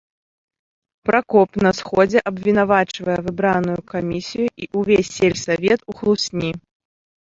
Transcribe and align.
Пракоп 1.09 1.51
на 1.65 1.73
сходзе 1.81 2.19
абвінавачвае 2.33 3.17
выбраную 3.29 3.79
камісію 3.95 4.49
і 4.67 4.73
ўвесь 4.83 5.15
сельсавет 5.23 5.79
у 5.93 6.01
хлусні. 6.03 6.51